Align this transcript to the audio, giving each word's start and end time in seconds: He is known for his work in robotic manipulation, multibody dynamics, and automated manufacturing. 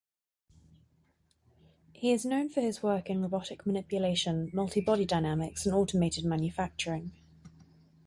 He 1.93 2.11
is 2.11 2.25
known 2.25 2.49
for 2.49 2.59
his 2.59 2.81
work 2.81 3.07
in 3.07 3.21
robotic 3.21 3.67
manipulation, 3.67 4.49
multibody 4.49 5.05
dynamics, 5.05 5.67
and 5.67 5.75
automated 5.75 6.25
manufacturing. 6.25 7.11